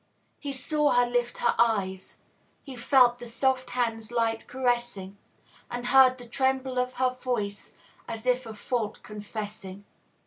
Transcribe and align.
He 0.39 0.51
saw 0.51 0.93
her 0.93 1.05
lift 1.05 1.37
her 1.37 1.53
eyes; 1.59 2.21
he 2.63 2.75
felt 2.75 3.19
The 3.19 3.27
soft 3.27 3.69
hand's 3.69 4.11
light 4.11 4.47
caressing, 4.47 5.15
And 5.69 5.85
heard 5.85 6.17
the 6.17 6.25
tremble 6.27 6.79
of 6.79 6.95
her 6.95 7.13
voice, 7.21 7.75
As 8.07 8.25
if 8.25 8.47
a 8.47 8.55
fault 8.55 9.03
confessing. 9.03 9.85